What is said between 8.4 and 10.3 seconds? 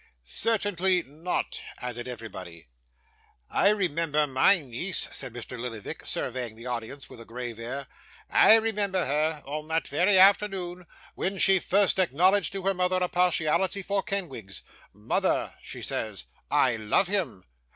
remember her, on that very